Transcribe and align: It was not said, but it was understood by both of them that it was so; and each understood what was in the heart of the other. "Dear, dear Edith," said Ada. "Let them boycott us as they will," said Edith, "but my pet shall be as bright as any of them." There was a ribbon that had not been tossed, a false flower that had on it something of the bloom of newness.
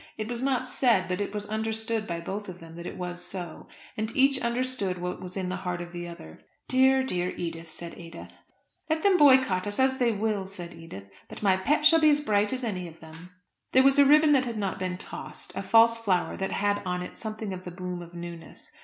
It 0.17 0.27
was 0.27 0.41
not 0.41 0.67
said, 0.67 1.07
but 1.07 1.21
it 1.21 1.31
was 1.31 1.47
understood 1.47 2.07
by 2.07 2.19
both 2.21 2.49
of 2.49 2.59
them 2.59 2.75
that 2.75 2.87
it 2.87 2.97
was 2.97 3.23
so; 3.23 3.67
and 3.95 4.11
each 4.17 4.41
understood 4.41 4.97
what 4.97 5.21
was 5.21 5.37
in 5.37 5.49
the 5.49 5.57
heart 5.57 5.79
of 5.79 5.91
the 5.91 6.07
other. 6.07 6.39
"Dear, 6.67 7.03
dear 7.03 7.29
Edith," 7.37 7.69
said 7.69 7.93
Ada. 7.99 8.29
"Let 8.89 9.03
them 9.03 9.15
boycott 9.15 9.67
us 9.67 9.77
as 9.79 9.99
they 9.99 10.11
will," 10.11 10.47
said 10.47 10.73
Edith, 10.73 11.03
"but 11.29 11.43
my 11.43 11.55
pet 11.55 11.85
shall 11.85 12.01
be 12.01 12.09
as 12.09 12.19
bright 12.19 12.51
as 12.51 12.63
any 12.63 12.87
of 12.87 12.99
them." 12.99 13.29
There 13.73 13.83
was 13.83 13.99
a 13.99 14.05
ribbon 14.05 14.31
that 14.31 14.45
had 14.45 14.57
not 14.57 14.79
been 14.79 14.97
tossed, 14.97 15.55
a 15.55 15.61
false 15.61 15.99
flower 16.03 16.35
that 16.35 16.51
had 16.53 16.81
on 16.83 17.03
it 17.03 17.19
something 17.19 17.53
of 17.53 17.63
the 17.63 17.69
bloom 17.69 18.01
of 18.01 18.15
newness. 18.15 18.71